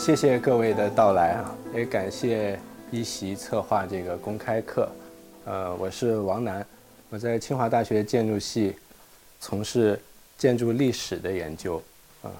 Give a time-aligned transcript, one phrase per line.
[0.00, 2.58] 谢谢各位的到来啊，也感谢
[2.90, 4.88] 一席策划这个公开课。
[5.44, 6.66] 呃，我是王楠，
[7.10, 8.74] 我在清华大学建筑系
[9.40, 10.00] 从事
[10.38, 11.80] 建筑历史的研究
[12.22, 12.32] 啊。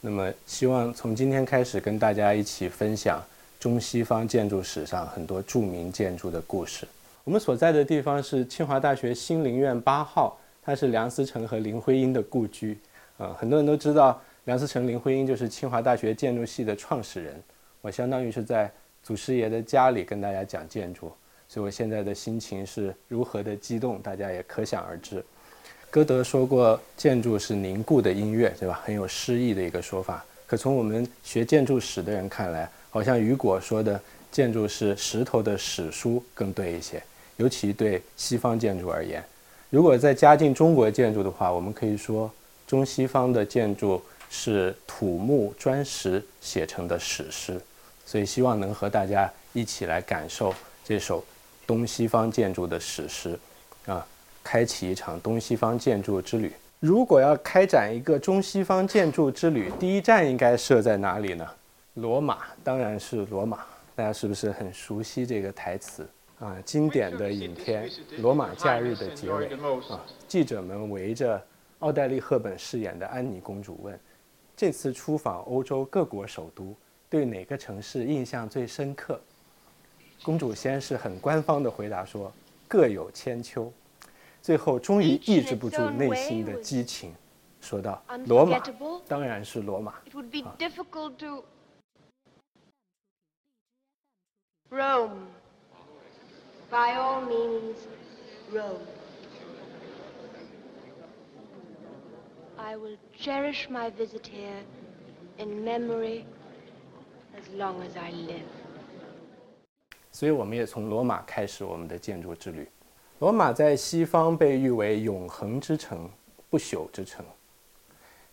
[0.00, 3.22] 那么，希望从今天开始跟大家一起分享
[3.60, 6.84] 中西方建筑史上很多著名建筑的故事。
[7.22, 12.76] 我们所在的地方是清华大学新林院八号，它是梁思成和林徽因的故居。
[13.18, 17.34] 啊，很多人都知道梁思成、林徽因就是清华大学建筑系的创始人。
[17.80, 18.70] 我相当于是在
[19.02, 21.10] 祖师爷的家里跟大家讲建筑，
[21.48, 25.24] 所以我现在的心情是如何的激动，大家也可想而知。
[25.90, 28.82] 歌德说过，建筑是凝固的音乐，对吧？
[28.84, 30.22] 很有诗意的一个说法。
[30.46, 33.98] 可从我们学建筑史的人看来，好像雨果说的
[34.30, 37.02] 建筑是石头的史书更对一些。
[37.36, 39.24] 尤其对西方建筑而言，
[39.70, 42.30] 如果再加进中国建筑的话，我们可以说
[42.66, 44.00] 中西方的建筑
[44.36, 47.60] 是土木砖石写成的史诗。
[48.04, 50.52] 所以希望能和大家一起来感受
[50.84, 51.24] 这首
[51.66, 53.38] 东西方建筑的史诗，
[53.86, 54.04] 啊，
[54.42, 56.52] 开启一场东西方建筑之旅。
[56.80, 61.48] 如果要开展一个中西方建筑之旅，第一站应该设在哪里呢？
[61.94, 63.60] 罗马，当然是罗马。
[63.94, 66.04] 大家是不是很熟悉这个台词？
[66.40, 69.46] 啊，经典的影片《罗马假日》的结尾
[69.88, 71.40] 啊，记者们围着
[71.78, 73.98] 奥黛丽·赫本饰演的安妮公主问
[74.56, 76.74] ：“这次出访欧洲各国首都，
[77.08, 79.20] 对哪个城市印象最深刻？”
[80.22, 82.32] 公主先是很官方的回答说
[82.68, 83.72] ：“各有千秋。”
[84.40, 87.14] 最后终于抑制不住内心的激情，
[87.60, 88.62] 说道：“罗马，
[89.08, 89.94] 当然是罗马。”
[94.70, 95.26] Rome.
[96.70, 97.76] By all means,
[98.52, 98.80] Rome.
[102.66, 104.62] I will cherish my visit here
[105.36, 106.24] in memory
[107.36, 108.40] as long as I live.
[110.10, 112.66] 所以，我们也从罗马开始我们的建筑之旅。
[113.18, 116.08] 罗马在西方被誉为永恒之城、
[116.48, 117.22] 不朽之城。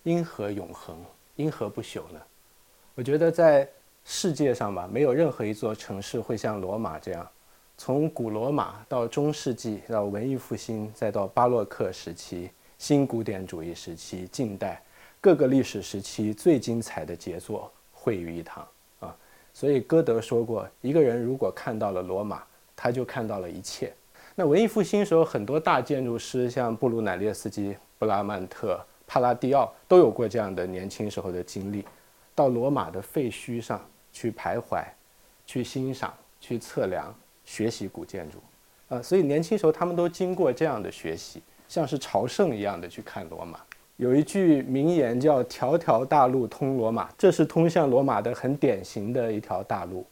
[0.03, 0.95] 因何永恒？
[1.35, 2.21] 因何不朽呢？
[2.95, 3.67] 我觉得在
[4.05, 7.29] 世界上吧，没有任何一座城市会像罗马这样。
[7.77, 12.49] 从古罗马到中世纪，到文艺复兴，再到巴洛克时期、
[12.81, 14.81] 新古典主义时期、近代
[15.21, 18.67] 各个历史时期最精彩的杰作汇于一堂
[18.99, 19.15] 啊！
[19.53, 22.41] 所以歌德说过，一个人如果看到了罗马，
[22.75, 23.93] 他就看到了一切。
[24.33, 31.85] 那文艺复兴时候，很多大建筑师，像布鲁乃列斯基、布拉曼特、帕拉蒂奥，都有过这样的年轻时候的经历，
[32.33, 33.79] 到罗马的废墟上
[34.11, 34.83] 去徘徊，
[35.45, 37.13] 去欣赏，去测量。
[37.43, 38.37] 学习古建筑，
[38.87, 43.57] 啊，所以年轻时候他们都经过这样的学习，像是朝圣一样的去看罗马。
[43.95, 50.05] 有一句名言叫“条条大路通罗马”，这是通向罗马的很典型的一条大路。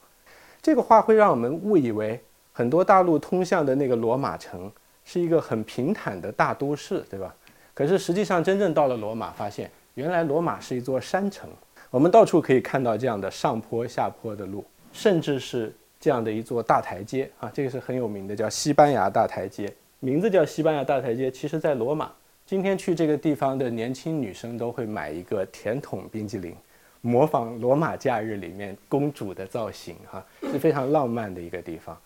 [0.61, 2.17] 这个话会让我们误以为
[2.53, 4.71] 很多大路通向的那个罗马城
[5.03, 7.35] 是一个很平坦的大都市，对吧？
[7.73, 11.49] 可是实际上真正到了罗马，发现原来罗马是一座山城。
[11.89, 15.75] 我们到处可以看到这样的上坡下坡的路，甚至是。
[16.01, 21.29] 这样的一座大台阶啊，这个是很有名的，叫西班牙大台阶，名字叫西班牙大台阶。
[21.29, 22.11] 其实，在罗马，
[22.45, 26.55] 今天去这个地方的年轻女生都会买一个甜筒冰激凌，
[27.01, 31.97] 模仿罗马假日里面公主的造型，哈，是非常浪漫的一个地方。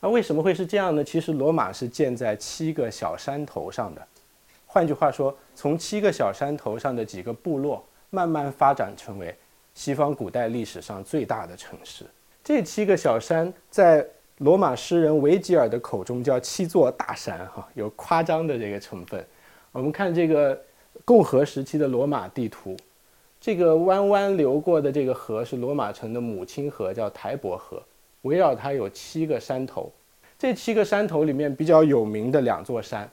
[0.00, 1.02] 那为什么会是这样呢？
[1.02, 4.06] 其实，罗马是建在七个小山头上的，
[4.66, 9.34] 换句话说，从七个小山头上的几个部落，慢慢发展成为
[9.74, 12.04] 西方古代历史上最大的城市。
[12.44, 14.06] 这七个小山在
[14.38, 19.24] 罗马诗人维吉尔的口中叫七座大山，哈，有夸张的这个成分。
[19.72, 20.60] 我们看这个
[21.04, 22.76] 共和时期的罗马地图，
[23.40, 27.82] 这个弯弯流过的这个河是罗马城的母亲河，叫台伯河，
[28.22, 29.92] 围绕它有七个山头。
[30.38, 33.10] 这七个山头里面比较有名的两座山，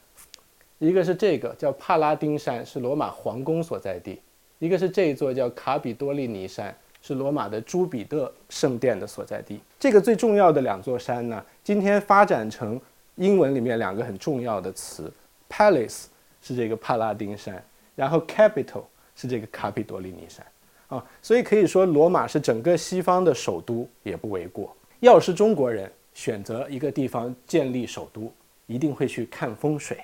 [0.78, 4.20] 一个是这个叫帕拉丁山，是罗马皇宫所在地；
[4.60, 6.76] 一个是这一座叫卡比多利尼山。
[7.06, 9.60] 是罗马的朱比特圣殿的所在地。
[9.80, 12.82] 这个最重要的两座山呢，今天发展成
[13.14, 15.14] 英文里面两个很重要的词
[15.48, 16.06] ：palace
[16.42, 17.64] 是这个帕拉丁山，
[17.96, 18.82] 然后 capital
[19.16, 20.44] 是这个卡比多利尼山。
[20.88, 24.76] 啊，所以可以说罗马是整个西方的首都也不为过。
[25.02, 28.34] 要是中国人选择一个地方建立首都，
[28.66, 30.00] 一定会去看风水，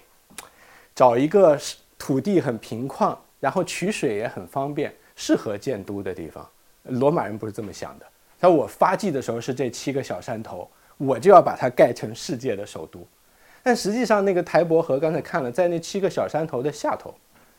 [0.94, 1.60] 找一个
[1.98, 6.48] 土地很平旷，然后取水也很方便，适合建都的地方。
[6.84, 8.06] 罗马人不是这么想的，
[8.40, 13.06] 他我发迹的时候是这七个小山头，我就要把它盖成世界的首都。
[13.64, 17.14] 但实际上，那个台伯河刚才看了，在那七个小山头的下头，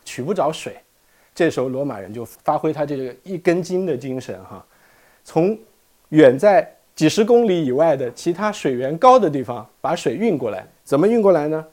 [0.05, 0.77] 取不着水。
[1.35, 4.65] 这时候罗马人就发挥他这个一根筋的精神，哈，
[5.25, 5.57] 从
[6.09, 10.67] 远在几十公里以外的其他水源高的地方把水运过来。
[10.85, 11.65] 怎么运过来呢？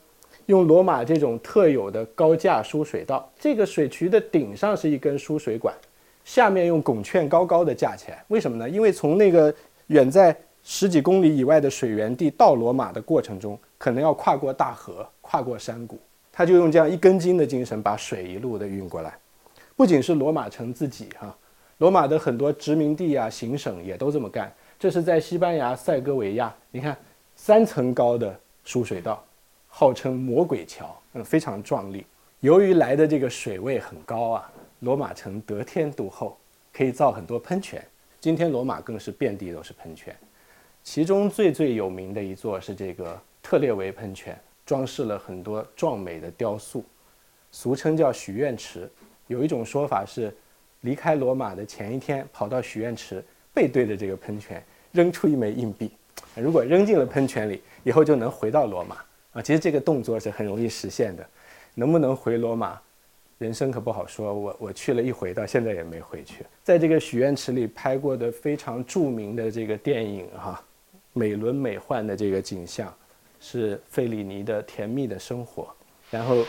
[0.45, 5.75] 用罗马这种特有的高架输水道，这个水渠的顶上是一根输水管，
[6.23, 8.23] 下面用拱券高高的架起来。
[8.27, 8.69] 为什么呢？
[8.69, 9.53] 因为从那个
[9.87, 15.99] 远在十几公里以外的水源地到罗马的过程中，可能要跨过大河、跨过山谷，
[16.31, 19.17] 他就用这样一根筋的精神把水一路的运过来。
[19.75, 21.35] 不仅是罗马城自己哈，
[21.77, 24.53] 罗马的很多殖民地啊、行省也都这么干。
[24.77, 26.95] 这是在西班牙塞戈维亚，你看
[27.35, 29.23] 三层高的输水道。
[29.71, 32.03] 号称魔鬼桥，嗯，非常壮丽。
[32.39, 36.37] 由于来的这个水位很高啊，罗马城得天独厚，
[36.71, 37.85] 可以造很多喷泉。
[38.19, 40.15] 今天罗马更是遍地都是喷泉，
[40.83, 46.83] 其中最最有名的一座是这个特列维喷泉，装饰了很多壮美的雕塑，
[47.51, 48.89] 俗称叫许愿池。
[49.27, 50.35] 有一种说法是，
[50.81, 53.23] 离开罗马的前一天，跑到许愿池，
[53.53, 55.91] 背对着这个喷泉，扔出一枚硬币，
[56.35, 58.97] 如果扔进了喷泉里，以后就能回到罗马。
[59.33, 61.25] 啊，其实这个动作是很容易实现的，
[61.75, 62.81] 能不能回罗马，
[63.39, 64.33] 人生可不好说。
[64.33, 66.45] 我我去了一回，到现在也没回去。
[66.63, 70.63] 在这个许愿池里拍过的非常著名的这个电影哈，
[71.13, 72.93] 美轮美奂的这个景象，
[73.39, 75.63] 是费里尼的《甜蜜的生活》。
[76.11, 76.45] 然后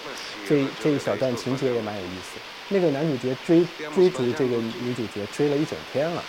[0.48, 2.38] 这这一小段情节也蛮有意思。
[2.70, 6.22] 那个男主角追追逐这个女主角追了一整天了，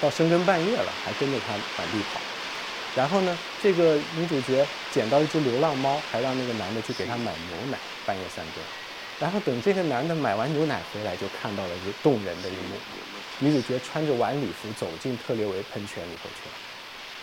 [0.00, 2.20] 到深更半夜了，还跟着她满地跑。
[2.94, 8.62] 然后呢，这个女主角捡到一只流浪猫，还让那个男的去给她买牛奶，半夜三更。
[9.20, 12.76] 然后等这个男的买完牛奶回来，就看到了一个动人的一幕：
[13.38, 16.54] 女主角穿着晚礼服走进特列维喷泉里头去了。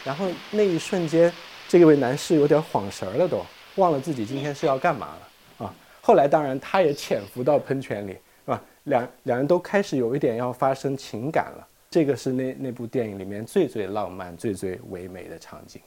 [0.05, 1.31] 然后那一瞬间，
[1.67, 3.45] 这位男士有点晃神了，都
[3.75, 5.73] 忘了自己今天是要干嘛了啊。
[6.01, 8.61] 后来当然他也潜伏到喷泉里，是吧？
[8.85, 11.67] 两两人都开始有一点要发生情感了。
[11.89, 15.81] 这个是那那部电影里面最最浪漫、最最唯美的场景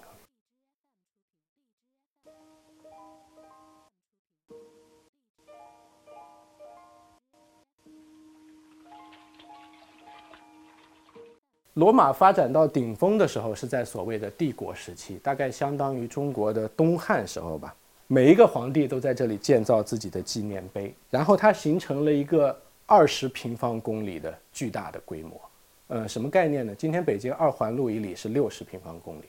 [11.74, 17.74] 罗马发展到顶峰的时候是在所谓的帝国时期，大概相当于中国的东汉时候吧。
[18.06, 22.54] 每一个皇帝都在这里建造自己的纪念碑，然后它形成了一个
[22.84, 25.40] 二十平方公里的巨大的规模。
[25.86, 26.74] 呃，什么概念呢？
[26.74, 29.24] 今天北京二环路以里是六十平方公里，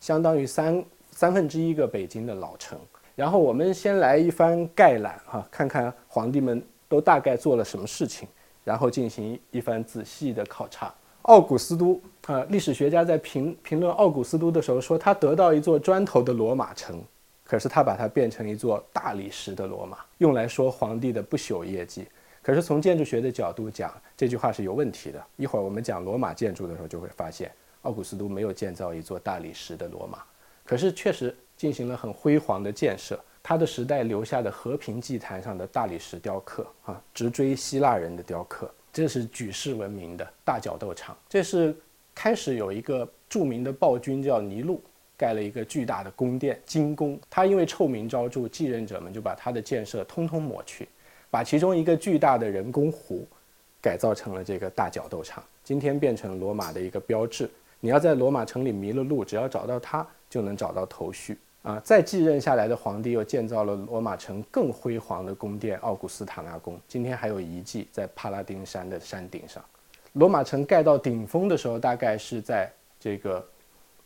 [0.00, 2.78] 相当于三三分之一个北京的老城。
[3.14, 8.26] 然后我们先来一番概览哈，看看皇帝们都大概做了什么事情，
[8.64, 10.92] 然后进行一番仔细的考察。
[11.22, 17.02] 奥古斯都啊，历史学家在评评论奥古斯都的时候说，他得到一座砖头的罗马城，
[17.44, 22.06] 可是他把它变成一座大理石的罗马，用来说皇帝的不朽业绩。
[22.42, 25.24] 可是从建筑学的角度讲，这句话是有问题的。
[25.36, 27.50] 一会儿我们讲罗马建筑的时候，就会发现
[27.82, 30.18] 奥古斯都没有建造一座大理石的罗马，
[30.64, 33.18] 可是确实进行了很辉煌的建设。
[33.44, 41.16] 他的时代留下的和平祭坛上的大理石雕刻啊，直追希腊人的雕刻，这是举世闻名的大角斗场。
[41.28, 41.74] 这是
[42.14, 44.82] 开始有一个著名的暴君叫尼禄，
[45.16, 47.18] 盖了一个巨大的宫殿金宫。
[47.30, 50.86] 他因为臭名昭著，继任者们就把他的建设通通抹去。
[51.30, 53.26] 把其中一个巨大的人工湖
[53.80, 57.48] 改造成了这个大角斗场，今天变成罗马的一个标志。
[57.80, 61.80] 你要在罗马城里迷了路，只要找到它，就能找到头绪啊！
[61.84, 69.64] 再继任下来的皇帝又建造了罗马城更辉煌的宫殿——奥古斯塔纳宫，今天还有遗迹在帕拉丁山的山顶上。
[70.14, 73.44] 罗马城盖到顶峰的时候，大概是在这个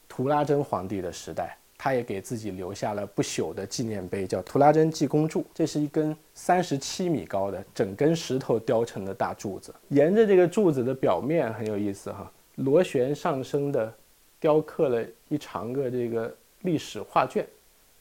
[0.09, 1.57] 图拉真皇帝的时代。
[1.79, 5.45] 他也给自己留下了不朽的纪念碑，叫图拉真济公柱。
[5.53, 13.93] 这是一根三十七米高的整根石头雕成的大柱子，沿着这个柱子的表面很有意思哈，螺旋上升的
[14.41, 16.35] 雕刻了一长个这个
[16.67, 17.47] 历史画卷，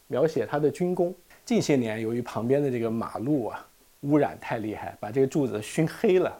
[0.07, 1.15] 描写他的军功。
[1.45, 3.65] 近些年由于旁边的这个马路啊
[4.01, 6.37] 污染太厉害，把这个柱子熏黑了。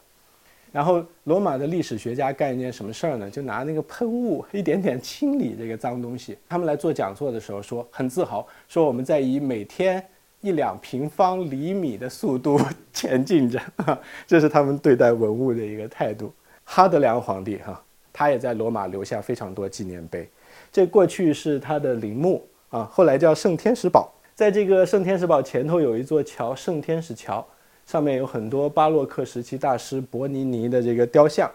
[0.71, 3.29] 然后罗马的历史学家干一件什么事儿呢？
[3.29, 6.37] 就拿那个喷雾一点点清理这个脏东西。
[6.49, 10.05] 他们来做讲座的时候说很自豪，说我们在以每天
[10.41, 12.59] 一两平方厘米的速度
[12.91, 13.61] 前进着，
[14.27, 16.33] 这是他们对待文物的一个态度。
[16.65, 20.27] 哈德良皇帝哈，他也在罗马留下非常多纪念碑。
[20.75, 24.11] 这过去是他的陵墓啊，后来叫圣天使堡。
[24.35, 27.47] 在这个圣天使堡前头有一座桥，圣天使桥。
[27.85, 31.49] 上面有很多巴洛克时期大师伯尼尼的这个雕像，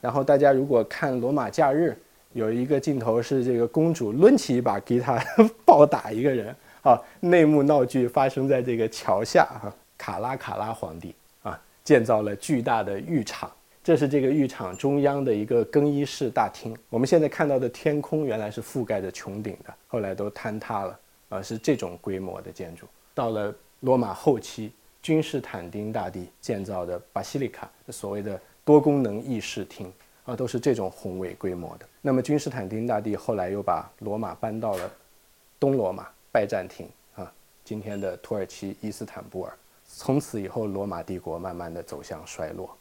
[0.00, 1.90] 然后大家如果看《罗马假日》，
[2.32, 5.22] 有一个镜头是这个公主抡起一把吉他
[5.66, 9.70] 暴打一个人啊，内幕闹剧发生在这个桥下哈。
[9.98, 13.50] 卡拉卡拉皇帝啊，建造了巨大的浴场，
[13.84, 16.74] 这是这个浴场中央的一个更衣室大厅。
[16.88, 20.98] 我们现在看到的天空原来是覆盖着穹顶的，后来都坍塌了，
[21.28, 22.86] 而是这种规模的建筑。
[23.12, 24.72] 到了罗马后期，
[25.02, 29.92] 君士坦丁大帝建造的巴西利卡，所谓的多功能议事厅
[30.24, 31.86] 啊，都是这种宏伟规模的。
[32.00, 34.90] 那么君士坦丁大帝后来又把罗马搬到了
[35.60, 37.30] 东罗马拜占庭啊，
[37.62, 39.52] 今天的土耳其伊斯坦布尔。
[39.86, 42.74] 从此以后，罗马帝国慢慢的走向衰落，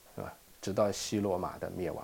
[0.64, 2.02] 直到西罗马的灭亡。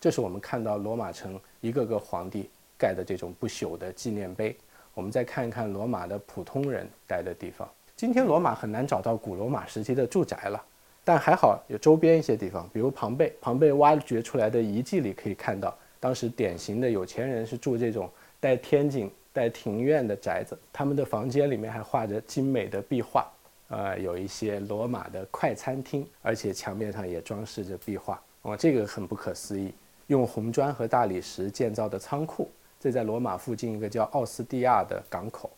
[0.00, 4.56] 这是我们看到罗马城一个个皇帝盖的这种不朽的纪念碑。
[4.92, 7.66] 我们再看一看罗马的普通人待的地方。
[7.94, 10.60] 今天罗马很难找到古罗马时期的住宅了，
[11.04, 13.32] 但还好有周边一些地方，比如庞贝。
[13.40, 23.30] 庞贝挖掘出来的遗迹里可以看到，当时典型的有钱人是住这种带天井、带庭院的宅子，他们的房间里面还画着精美的壁画。
[23.72, 28.22] 呃，有一些罗马的快餐厅，而且墙面上也装饰着壁画。
[28.42, 29.72] 哦，这个很不可思议，
[30.08, 35.50] 用红砖和大理石建造的仓库，这在罗马附近一个叫奥斯蒂亚的港口，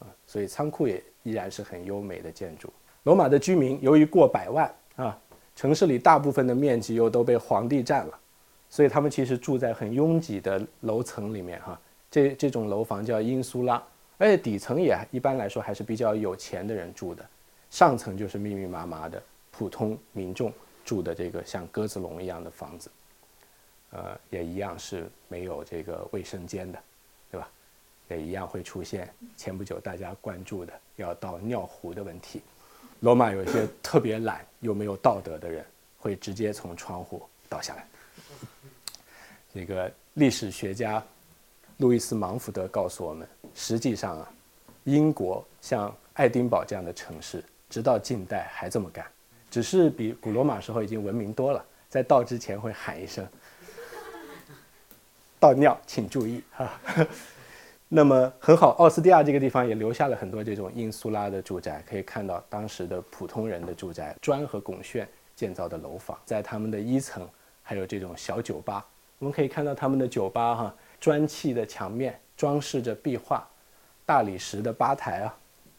[0.00, 2.70] 啊，所以仓库也依然是很优美的建筑。
[3.04, 5.18] 罗马的居民由于过百万啊，
[5.56, 8.20] 城市里大部分的面积又都被皇帝占了，
[8.68, 11.80] 所以他们其实住在很拥挤的楼层里面哈。
[12.10, 13.82] 这这种楼房叫英苏拉，
[14.18, 17.24] 而且底层也一般来说还是比较有钱的人住的。
[17.72, 20.52] 上层就是密密麻麻的普通民众
[20.84, 22.90] 住的这个像鸽子笼一样的房子，
[23.92, 26.78] 呃，也一样是没有这个卫生间的，
[27.30, 27.48] 对吧？
[28.08, 32.42] 也一样会出现前不久大家关注的要倒尿壶的问题。
[33.00, 35.64] 罗马有一些特别懒又没有道德的人，
[35.98, 37.88] 会直接从窗户倒下来。
[39.54, 41.02] 这个历史学家
[41.78, 44.30] 路易斯·芒福德告诉我们，实际上啊，
[44.84, 47.42] 英国像爱丁堡这样的城市。
[47.72, 49.02] 直到近代还这么干，
[49.50, 51.64] 只是比古罗马时候已经文明多了。
[51.88, 53.26] 在倒之前会喊一声
[55.40, 56.70] “倒尿，请注意”哈。
[57.88, 67.26] 那么很好，奥斯蒂亚这个地方也留下了很多这种因苏拉的住宅，可以看到当时的普通人的住宅，砖和拱券建造的楼房，在他们的一层
[67.62, 68.86] 还有这种小酒吧。
[69.18, 73.48] 我们可以看到他们的酒吧哈，砖砌的墙面装饰着壁画，
[74.04, 75.34] 大理石的吧台啊，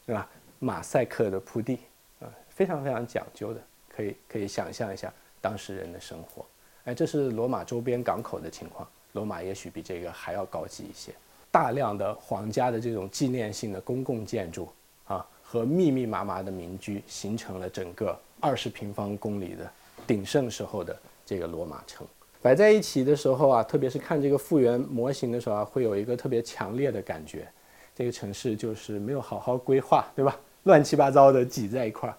[0.08, 0.28] 对吧？
[0.64, 1.80] 马赛克的铺地，
[2.22, 6.46] 啊，非常非常讲究的，可以可以想象一下当时人的生活。
[6.86, 11.14] 哎，这是罗马周边港口的情况，罗马也许比这个还要高级一些。
[11.52, 14.68] 大量的皇家的这种纪念性的公共建筑
[15.06, 19.70] 啊，和密密麻麻的民居，形成了整个二十平方公里的
[20.08, 22.08] 鼎盛时候的这个罗马城。
[22.42, 27.48] 摆在一起的时候啊，特别是看这个复原模型的时候啊，会有一个特别强烈的感觉，
[27.96, 30.38] 这个城市就是没有好好规划，对吧？
[30.64, 32.16] 乱七八糟的挤在一块儿，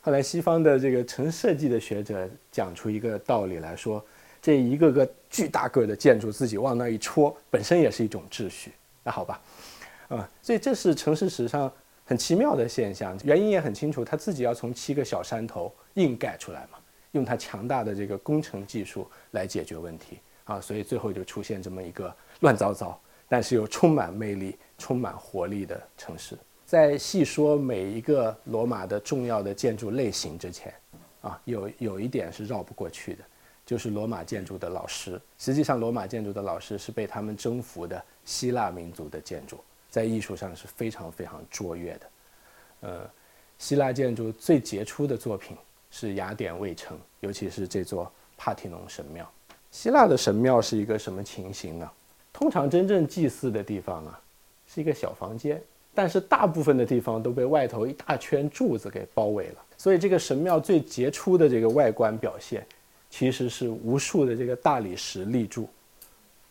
[0.00, 4.04] 后来西方的这个城设计的学者讲出一个道理来说，
[4.40, 8.72] 这一个个巨大个的建筑自己往那一戳，本身也是一种秩序。
[9.02, 9.40] 那好吧，
[10.08, 11.72] 啊，所以这是城市史上
[12.04, 16.78] 很奇妙的现象，原因也很清楚，他自己要从七个小山头硬盖出来嘛，
[17.12, 26.38] 用他强大的这个工程技术来解决问题啊，所以最后就出现这么一个乱糟糟，但是又充满魅力、充满活力的城市。
[26.70, 30.72] 在细说每一个罗马的重要的建筑类型之前，
[31.20, 33.24] 啊，有有一点是绕不过去的，
[33.66, 35.20] 就是罗马建筑的老师。
[35.36, 39.58] 实际上，罗马建筑的老师是被他们征服的希腊民族的建筑，
[39.90, 42.10] 在艺术上是非常非常卓越的。
[42.82, 43.10] 呃，
[43.58, 45.56] 希腊建筑最杰出的作品
[45.90, 49.28] 是雅典卫城，尤其是这座帕提农神庙。
[49.72, 51.90] 希腊的神庙是一个什么情形呢？
[52.32, 54.20] 通常真正祭祀的地方啊，
[54.68, 55.60] 是一个小房间。
[56.00, 62.66] 但是大部分的地方都被外头一大圈柱子给包围了，所以这个神庙最杰出的这个外观表现，
[63.10, 65.68] 其实是无数的这个大理石立柱，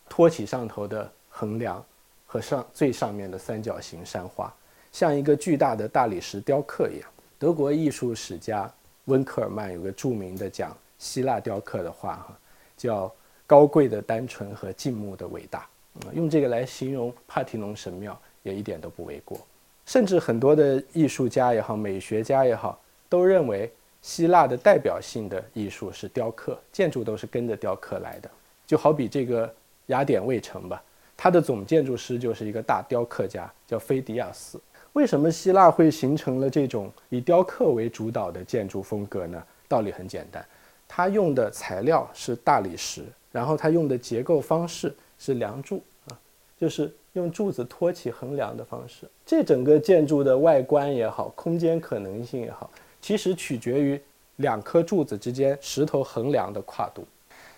[0.07, 1.83] 托起上头的横梁
[2.27, 4.53] 和上最上面的三角形山花，
[4.91, 7.09] 像一个巨大的大理石雕刻一样。
[7.39, 8.71] 德国艺术史家
[9.05, 12.37] 温克尔曼有个著名的讲希腊雕刻的话，哈，
[12.77, 13.11] 叫
[13.47, 15.67] 高贵的单纯和静穆的伟大，
[16.13, 18.15] 用这个来形容帕提农神庙。
[18.43, 19.39] 也一点都不为过，
[19.85, 22.79] 甚至很多的艺术家也好，美学家也好，
[23.09, 28.29] 都认为希腊的代表性的艺术是雕刻，建筑都是跟着雕刻来的。
[28.65, 29.53] 就好比这个
[29.87, 30.81] 雅典卫城吧，
[31.17, 34.59] 它的总建筑师就是一个大雕刻家，叫菲迪亚斯。
[34.93, 39.43] 为什么希腊会形成了这种以雕刻为主导的建筑风格呢？
[39.67, 40.45] 道理很简单，
[40.87, 46.17] 它用的材料是大理石，然后它用的结构方式是梁柱啊，
[46.57, 46.89] 就是。
[47.13, 52.69] 用柱子托起横梁的方式，这整个建筑的外观也好，空间可能性也好，
[53.01, 53.99] 其实取决于
[54.37, 57.03] 两颗柱子之间石头横梁的跨度。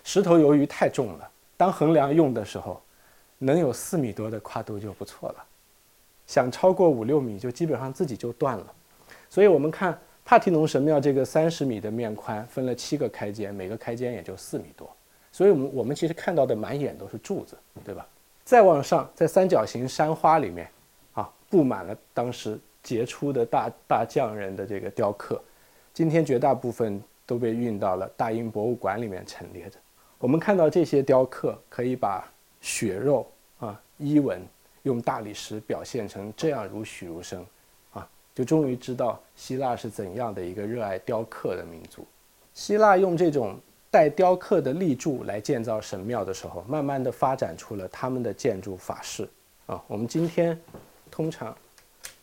[0.04, 2.80] 石头由于太重了，当横梁用的时候，
[3.38, 5.44] 能有四米多的跨度就不错了，
[6.26, 8.66] 想超过五六米就基本上自己就断了。
[9.28, 14.88] 所以我们看帕提农神庙这个三十米的面宽，分了七个开间，每个开间也就四米多。
[15.30, 18.06] 所以，我们我们其实看到的满眼都是柱子，对吧？
[18.44, 20.68] 再往上，在三角形山花里面，
[21.12, 25.40] 啊，布满了当时杰出的大大匠人的这个雕刻。
[25.94, 29.78] 今天绝大部分都被运到了大英博物馆里面陈列着。
[30.18, 32.28] 我们看到这些雕刻，可以把
[32.60, 33.26] 血肉
[33.60, 34.40] 啊、衣纹
[34.82, 37.46] 用大理石表现成这样如许如生，
[37.92, 42.04] 啊，就终于知道希腊是怎样的一个热爱雕刻的民族。
[42.54, 43.56] 希腊用这种。
[43.92, 49.28] 带雕刻的立柱来建造神庙的时候，慢慢的发展出了他们的建筑法式
[49.66, 49.84] 啊。
[49.86, 50.58] 我们今天
[51.10, 51.54] 通常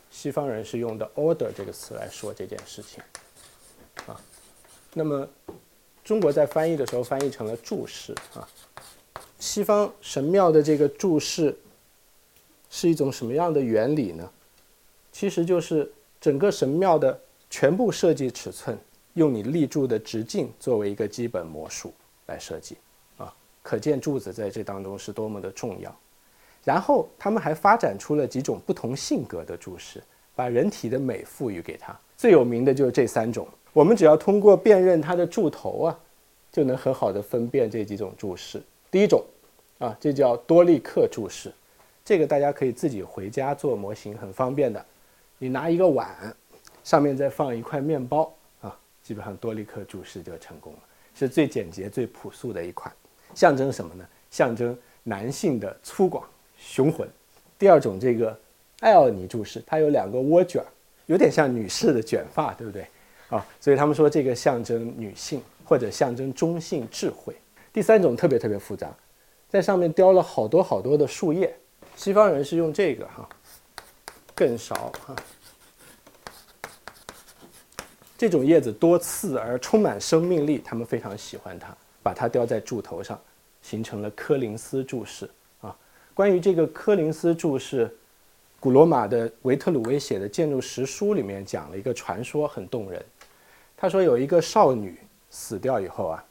[0.10, 3.04] 西方人是用的 order 这个词来说这件事情
[4.08, 4.20] 啊。
[4.96, 5.30] 那么
[6.04, 8.50] 中国在翻译的时候翻译成了柱式啊。
[9.38, 11.56] 西方神庙的这个柱式
[12.72, 14.28] 是一种什么样的原理呢？
[15.12, 18.76] 其实就是整个神庙的全部设计尺寸。
[19.14, 21.94] 用你立柱的直径作为一个基本模数
[22.28, 22.78] 来设计，
[23.18, 25.94] 啊，可见柱子在这当中是多么的重要。
[26.64, 30.04] 然后他们还发展出了几种不同性格的柱式，
[30.36, 31.98] 把人体的美赋予给它。
[32.18, 36.00] 最有名的就是这三种，我们只要通过辨认它的柱头啊，
[36.52, 38.62] 就能很好的分辨这几种柱式。
[38.92, 39.24] 第一种，
[39.80, 41.52] 啊，这叫多利克柱式，
[42.04, 44.86] 这个大家可以自己回家做模型，很方便的。
[45.38, 46.36] 你拿一个碗，
[46.84, 48.32] 上面再放一块面包。
[49.10, 50.80] 基本上多利克柱式就成功了，
[51.16, 52.94] 是最简洁、最朴素的一款，
[53.34, 54.06] 象征什么呢？
[54.30, 56.22] 象征男性的粗犷、
[56.60, 57.10] 雄浑。
[57.58, 58.40] 第二种这个
[58.82, 60.68] 艾奥尼柱式，它有两个窝卷儿，
[61.08, 62.86] 有点像女士的卷发，对不对？
[63.32, 67.36] 啊，所以他们说这个象征女性或者象征中性智慧。
[67.74, 68.96] 第三种特别特别复杂，
[69.50, 71.52] 在上面雕了好多好多的树叶，
[71.96, 73.28] 西方人是用这个哈，
[74.36, 75.16] 更少哈。
[78.20, 83.18] 这种叶子多刺而充满生命力，他们非常喜欢它，把它雕在柱头上，
[83.62, 85.30] 形成了科林斯柱式
[85.62, 85.74] 啊。
[86.14, 87.90] 关于这个科林斯柱式，
[88.60, 93.02] 古罗马的维特鲁威写的建筑史书里面讲了一个传说，很动人。
[93.78, 96.26] 他说有一个少女死掉以后啊，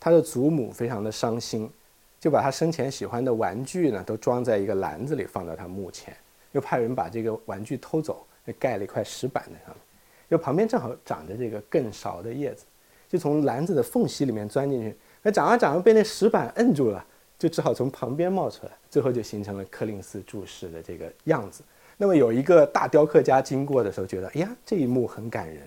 [0.00, 1.70] 她的祖母非常的伤心，
[2.18, 6.16] 就把她生前喜欢的玩具呢都装在一个篮子里放到她墓前，
[6.52, 8.26] 又派人把这个玩具偷走，
[8.58, 9.76] 盖了一块石板在上面。
[10.30, 12.64] 就旁边正好长着这个更少的叶子，
[13.08, 17.04] 就从篮子的缝隙里面钻进去，那长啊长啊被那石板摁住了，
[17.38, 21.62] 就只好从旁边冒出来，最后就形成了柯林斯柱式的这个样子。
[21.96, 25.62] 那么有一个大雕刻家经过的时候，觉得哎呀这一幕很感人，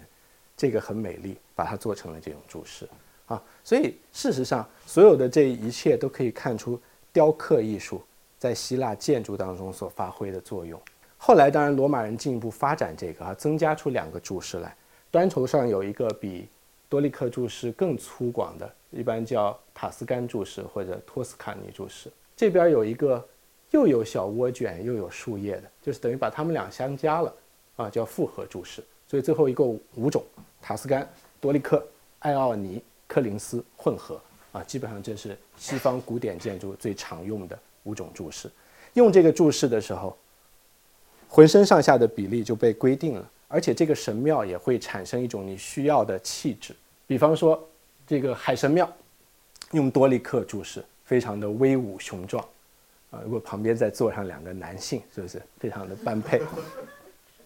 [0.58, 2.88] 这个很美丽，把它做成了这种柱式
[3.28, 3.42] 啊。
[3.64, 6.78] 所以事实上，所有的这一切都可以看出
[7.14, 8.02] 雕刻艺术
[8.38, 10.82] 在希腊建筑当中所发挥的作用。
[11.20, 14.74] 后来，当然，罗马人进一步发展这个啊，增加出两个柱式来。
[15.10, 16.48] 端头上有一个比
[16.88, 22.10] 多利克柱式更粗犷的，一般叫塔斯干柱式或者托斯卡尼柱式。
[22.36, 23.28] 这边有一个
[23.72, 27.34] 又有小涡卷又有树叶的，就是等于把它们俩相加了
[27.78, 28.84] 啊，叫复合柱式。
[29.08, 30.24] 所以最后一共五种：
[30.62, 31.10] 塔斯干、
[31.42, 31.86] 多利克、
[32.20, 38.50] 艾奥尼、柯林斯混合啊，基本上这是西方古典建筑最常用的五种柱式。
[38.94, 40.16] 用这个柱式的时候。
[41.28, 46.76] 浑身上下的比例就被规定了，而且这个神庙也会产生一种你需要的气质。
[47.06, 47.62] 比方说，
[48.06, 48.92] 这个海神庙
[49.72, 52.44] 用多利克柱式，非常的威武雄壮
[53.12, 53.20] 啊。
[53.24, 56.42] 如果旁边再坐上两个男性，是不是非常的般配？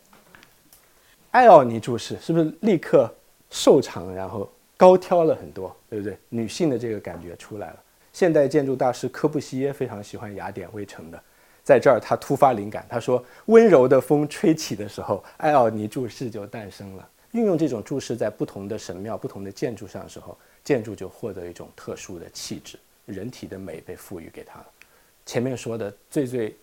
[1.31, 3.13] 艾奥尼柱式是不是立刻
[3.49, 6.17] 瘦长，然后高挑了很多，对不对？
[6.29, 7.79] 女性的这个感觉出来了。
[8.13, 11.23] 现代建筑大师科布西耶非常喜欢雅典卫城的。
[11.71, 17.09] 在这儿，他突发灵感，他说：“温柔的风吹起的时候，艾奥尼柱式就诞生了。
[17.31, 24.65] 运用这种柱式在不同的神庙、不同的建筑上的时候，建筑就获得一种特殊的气质，人体的美被赋予给它了。
[25.25, 26.57] 前面说的最最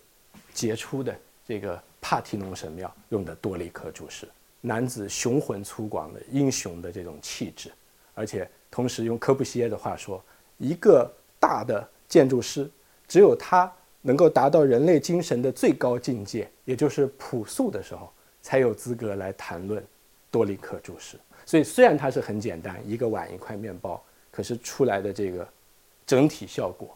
[0.53, 4.29] 杰出的这个帕提农神庙用的多利克柱式，
[4.61, 7.71] 男子雄浑粗犷的英雄的这种气质，
[8.13, 10.23] 而且同时用科布西耶的话说，
[10.59, 12.69] 一个大的建筑师，
[13.07, 13.65] 只有他。”
[14.09, 19.85] 能够达到人类精神的最高境界，也就是朴素的时候，才有资格来谈论
[20.31, 21.15] 多利克柱式。
[21.45, 25.47] 所以，虽然它是很简单，一个碗一块面包，可是出来的这个
[26.07, 26.89] 整体效果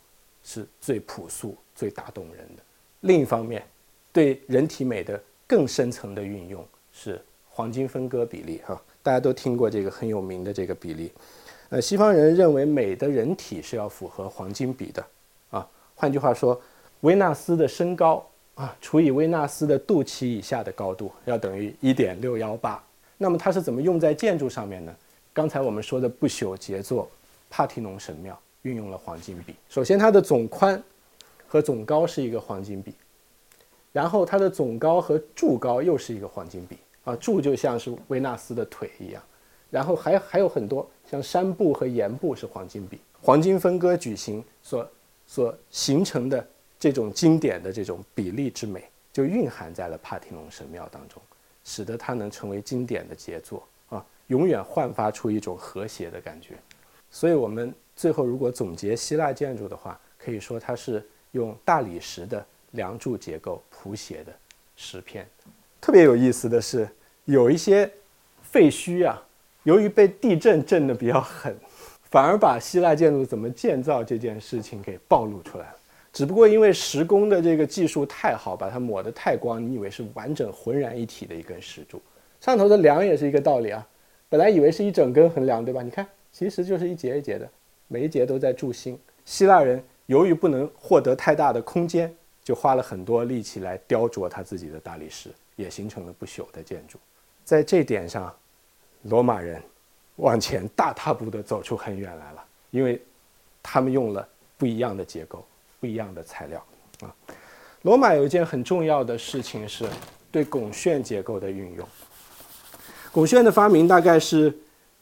[0.44, 2.64] 是最朴素、最打动人的。
[3.02, 3.64] 另一方面，
[4.12, 8.60] 对人体美的更深层的运用是黄金分割比例。
[8.66, 11.12] 哈，大家都听过这个很有名的这个比例。
[11.70, 15.06] 呃，西方人认为美的人体是要符合黄金比的
[15.52, 15.70] 啊。
[15.94, 16.60] 换句话说，
[17.04, 22.82] 维纳斯的身高啊除以维纳斯的肚脐以下的高度要等于一点六幺八。
[23.18, 24.96] 那么它是怎么用在建筑上面呢？
[25.34, 27.10] 刚才我们说的不朽杰作
[27.50, 29.54] 帕提农神庙运用了黄金比。
[29.68, 30.82] 首先，它的总宽
[31.46, 32.94] 和总高是一个黄金比，
[33.92, 39.22] 然后它的总高和柱高又是一个黄金比啊，柱就像是维纳斯的腿一样，
[39.70, 44.90] 然后还还有很多像山部和岩部是黄金比，黄金分割矩形所
[45.28, 46.46] 所形成的
[46.84, 51.22] 这种经典的这种比例之美，就蕴含在了帕提农神庙当中，
[51.64, 54.06] 使得它能成为经典的杰作啊。
[54.28, 56.56] 永远焕发出一种和谐的感觉，
[57.10, 64.34] 所以，我们最后如果总结希腊建筑的话，可以说它是用大理石的梁柱结构谱写的
[64.76, 65.26] 诗篇。
[65.80, 66.86] 特别有意思的是，
[67.24, 67.90] 有一些
[68.42, 69.26] 废墟啊，
[69.64, 71.56] 由于被地震震得比较狠，
[72.12, 75.78] 反而把希腊建筑怎么建造这件事情给暴露出来了。
[76.14, 82.00] 只不过因为石工的这个技术太好，把它抹得太光，你以为是完整浑然一体的一根石柱，
[82.40, 83.86] 上头的梁也是一个道理啊。
[84.30, 85.82] 本来以为是一整根横梁，对吧？
[85.82, 87.50] 你看，其实就是一节一节的，
[87.88, 88.98] 每一节都在铸心。
[89.26, 97.00] 希腊人由于不能获得太大的空间，就花了很多力气来雕琢他自己的大理石，也形成了不朽的建筑。
[97.44, 98.32] 在这点上，
[99.04, 99.62] 罗马人
[100.18, 103.02] 往前大踏步地走出很远来了，因为
[103.64, 105.46] 他们用了不一样的结构、
[105.84, 106.66] 不一样的材料
[107.02, 107.14] 啊。
[107.82, 109.84] 罗马有一件很重要的事情是
[110.32, 111.86] 对拱券结构的运用。
[113.12, 114.58] 拱券的发明大概是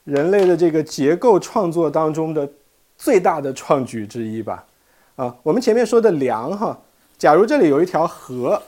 [0.05, 2.51] 人类的这个结构创作当中的
[2.97, 4.65] 最大的创举之一吧。
[5.17, 6.75] 啊，我们前面说的梁哈，
[7.15, 8.59] 假如这里有一条河，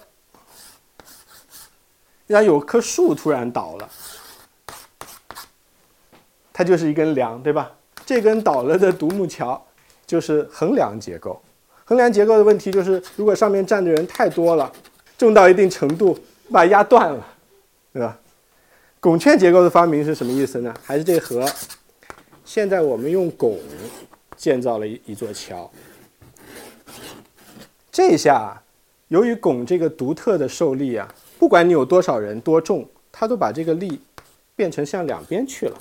[2.27, 3.89] 然后有棵树突然倒了，
[6.53, 7.71] 它就是一根梁，对吧？
[8.05, 9.59] 这根倒了的独木桥
[10.05, 11.41] 就是横梁结构。
[11.85, 14.71] 横梁结构的问题就是，如果上面站的人太多了，
[15.17, 16.17] 重到一定程度，
[16.51, 17.27] 把压断了，
[17.91, 18.17] 对吧？
[18.99, 20.73] 拱券结构的发明是什么意思呢？
[20.83, 21.45] 还是这河？
[22.45, 23.59] 现在我们用拱
[24.37, 25.69] 建造了一一座桥。
[27.91, 28.61] 这下，
[29.09, 34.01] 由于拱这个独特的受力啊，不管你有多少人多重，它都把这个力
[34.55, 35.77] 变成向两边去了。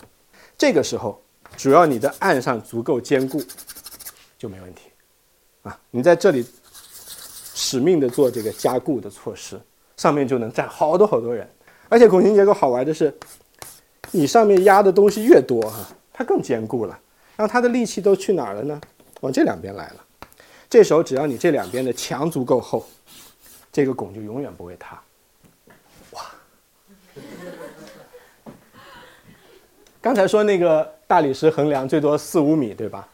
[0.59, 1.21] 这个时候，
[1.57, 3.41] 主要你的岸上足够坚固，
[4.37, 4.83] 就没问题。
[5.63, 6.45] 啊，你在这里
[7.55, 9.61] 使命的做这个加固的措施，
[9.97, 11.49] 上面就能站好多好多人。
[11.89, 13.15] 而且拱形结构好玩的是，
[14.11, 16.99] 你上面压的东西越多哈，它更坚固了。
[17.37, 18.81] 然后它的力气都去哪儿了呢？
[19.21, 20.05] 往这两边来了。
[20.69, 22.87] 这时候只要你这两边的墙足够厚，
[23.71, 25.01] 这个拱就永远不会塌。
[26.13, 26.23] 哇！
[30.01, 33.07] 刚才说那个大理石横梁最多四五米，对吧？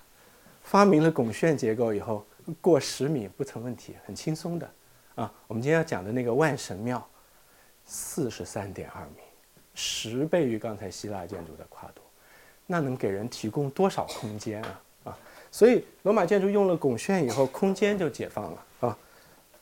[0.62, 2.24] 发明了拱券结构以后，
[2.61, 4.70] 过十米不成问题，很轻松的。
[5.14, 7.06] 啊，我们今天要讲的那个万神庙。
[7.90, 9.22] 四十三点二米，
[9.74, 12.02] 十倍于刚才希腊建筑的跨度，
[12.66, 14.80] 那能给人提供多少空间啊？
[15.04, 15.18] 啊，
[15.50, 18.98] 所以罗马建筑用了拱券以后，空间就解放了啊，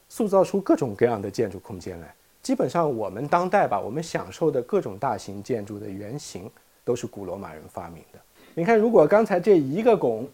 [0.08, 2.12] 塑造出各种各样的建筑空间来。
[2.42, 6.50] 基本上我们当代吧，我们享受的各种大型建筑的原型
[6.82, 8.18] 都是古罗马人发明的。
[8.54, 10.28] 你看，如果刚才这一个拱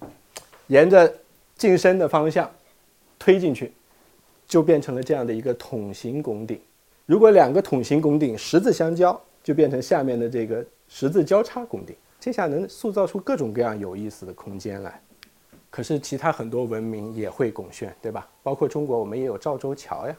[0.69, 1.15] 沿着
[1.63, 2.51] 进深的方向
[3.21, 3.73] 推进去，
[4.49, 6.61] 就变成了这样的一个筒形拱顶。
[7.07, 15.01] 如果两个筒形拱顶十字相交，就变成下面的这个十字交叉拱顶，这下能塑造出各种各样有意思的空间来。
[15.71, 18.29] 可是其他很多文明也会拱券，对吧？
[18.43, 20.17] 包括中国，我们也有赵州桥呀。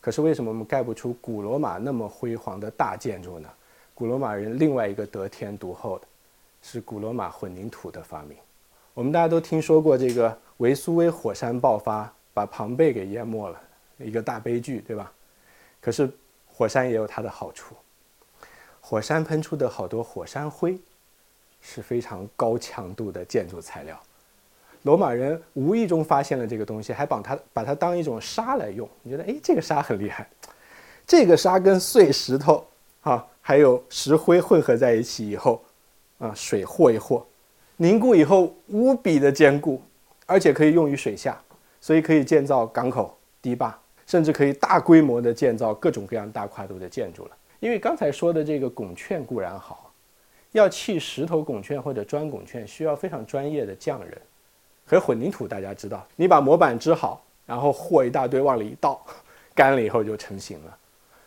[0.00, 3.50] 可是为什么我们盖不出古罗马那么辉煌的大建筑呢？
[3.92, 6.06] 古罗马人另外一个得天独厚的，
[6.62, 8.38] 是古罗马混凝土的发明。
[8.94, 13.60] 我们大家都听说过这个维苏威火山爆发，把庞贝给淹没了，
[13.98, 15.12] 一个大悲剧，对吧？
[15.80, 16.08] 可是，
[16.46, 17.74] 火山也有它的好处。
[18.80, 20.78] 火山喷出的好多火山灰，
[21.60, 24.00] 是非常高强度的建筑材料。
[24.82, 28.88] 罗马人无意中发现了这个东西，还把它把它当一种沙来用。
[29.02, 30.28] 你觉得，哎，这个沙很厉害。
[31.04, 32.64] 这个沙跟碎石头
[33.00, 35.60] 啊，还有石灰混合在一起以后，
[36.18, 37.26] 啊，水和一和，
[37.76, 39.80] 凝固以后无比的坚固，
[40.26, 41.40] 而且可以用于水下，
[41.80, 43.78] 所以可以建造港口、堤坝。
[44.06, 47.30] 甚至可以大规模的建造各种各样大跨度的建筑了。
[47.58, 49.90] 因为刚才说的这个拱券固然好，
[50.52, 54.20] 要砌石头拱券或者砖拱券需要非常专业的匠人。
[54.84, 59.02] 和混凝土大家知道，你把模板支好，然后和一大堆往里一倒，
[59.56, 60.76] 干了以后就成型了，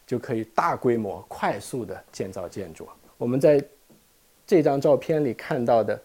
[0.06, 2.88] 就可以大规模快速的建造建筑。
[3.18, 3.60] 我们在
[4.46, 6.00] 这张照片里看到的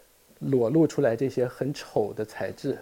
[0.46, 2.78] 裸露出来这些很丑的材质，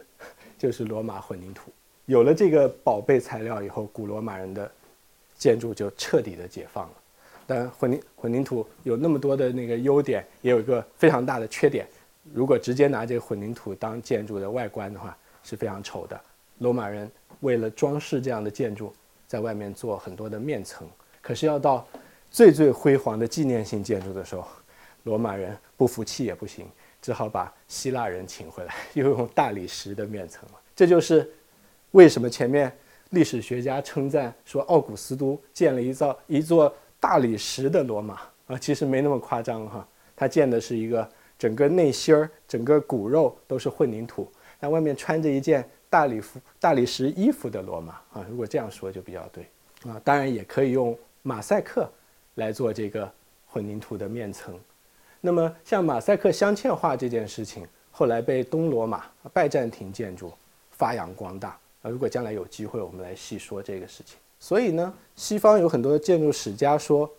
[0.58, 1.70] 就是罗马混凝土。
[2.06, 4.70] 有了这个宝贝材料以后，古罗马人的
[5.36, 6.92] 建筑就彻底的解放了。
[7.46, 11.86] 但混凝混凝土有那么多的那个优点，也有一个非常大的缺点。
[12.32, 16.20] 如果直接拿这个混凝土当建筑的外观的话，是非常丑的。
[16.58, 18.92] 罗马人为了装饰这样的建筑，
[19.26, 20.88] 在外面做很多的面层。
[21.20, 21.86] 可是要到
[22.30, 24.46] 最最辉煌的纪念性建筑的时候，
[25.04, 26.66] 罗马人不服气也不行，
[27.02, 30.60] 只好把希腊人请回来， 又用大理石的面层了。
[30.74, 31.30] 这就是
[31.92, 32.74] 为什么前面
[33.10, 39.86] 历史学家称赞说奥古斯都建了一造一座大理石的罗马啊，其实没那么夸张哈。
[40.16, 41.08] 他建的是一个
[41.38, 48.26] 整个内心儿、整个骨肉都是混凝土，那外面穿着一件大理服、大理石衣服的罗马啊。
[48.28, 49.46] 如果这样说就比较对
[49.90, 50.00] 啊。
[50.04, 51.90] 当然也可以用马赛克
[52.34, 53.10] 来做这个
[53.48, 54.58] 混凝土的面层。
[55.20, 60.32] 那么像马赛克镶嵌画这件事情，后来被东罗马拜占庭建筑
[60.70, 61.50] 发扬光大
[61.82, 61.90] 啊。
[61.90, 64.16] 如果将来有机会，我们来细说这个事情。
[64.38, 67.10] 所以呢，西方有很多建筑史家说，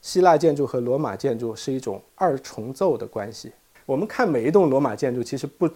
[0.00, 3.50] 希腊建筑和罗马建筑是一种二重奏的关系。
[3.84, 5.68] 我们看每一栋罗马建筑，其实不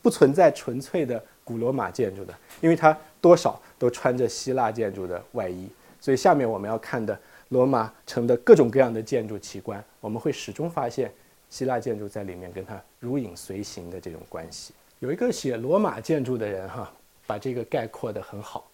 [0.00, 5.68] 不存在纯粹的古罗马建筑的，因为它多少都穿着希腊建筑的外衣。
[6.00, 11.12] 所以下面我们要看的罗马城的各种各样的建筑奇观，我们会始终发现
[11.48, 14.72] 希腊建筑在里面跟它如影随形的这种关系。
[14.98, 16.92] 有一个写罗马建筑的人哈，
[17.26, 18.68] 把这个概括得很好。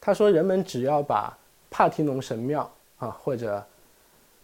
[0.00, 1.36] 他说，人们只要把
[1.70, 3.64] 帕提农神庙啊或者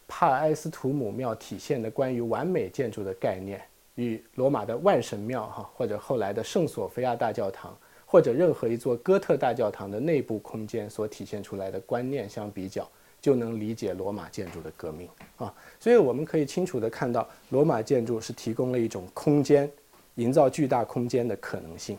[0.07, 3.61] 帕埃斯图姆庙体现的关于完美建筑的概念，
[3.97, 7.77] 与罗马的万神庙哈或者后来的圣索菲亚大教堂。
[8.11, 12.89] 或者任何一座哥特大教堂的内部空间所体现出来的观念相比较，
[13.21, 15.53] 就能理解罗马建筑的革命啊！
[15.81, 19.71] 所以我们可以清楚地看到，罗马建筑是提供了一种空间，
[20.15, 21.99] 营造巨大空间的可能性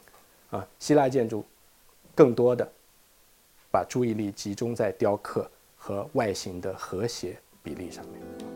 [0.49, 0.67] 啊！
[0.79, 1.43] 希腊建筑
[2.15, 2.67] 更多的
[3.71, 8.48] 把注意力集中在雕刻和外形的和谐比例上面。